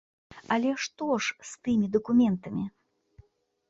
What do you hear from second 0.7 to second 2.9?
што ж з тымі дакументамі?